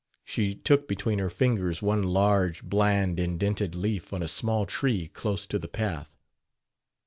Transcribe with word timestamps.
She 0.23 0.55
took 0.55 0.87
between 0.87 1.19
her 1.19 1.29
fingers 1.29 1.83
one 1.83 2.01
large, 2.01 2.63
bland 2.63 3.19
indented 3.19 3.75
leaf 3.75 4.11
on 4.11 4.23
a 4.23 4.27
small 4.27 4.65
tree 4.65 5.09
close 5.09 5.45
to 5.45 5.59
the 5.59 5.67
path. 5.67 6.17